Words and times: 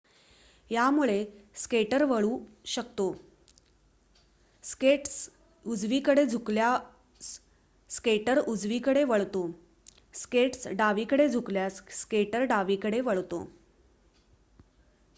यामुळे 0.69 1.17
स्केटर 1.55 2.03
वळू 2.03 2.37
शकतो 2.65 3.05
स्केट्स 4.63 5.29
उजवीकडे 5.65 6.25
झुकल्यास 6.25 7.29
स्केटर 7.89 8.39
उजवीकडे 8.47 9.03
वळतो 9.03 9.47
स्केट्स 10.15 10.67
डावीकडे 10.73 11.29
झुकल्यास 11.29 11.81
स्केटर 11.99 12.43
डावीकडे 12.45 13.01
वळतो 13.01 13.43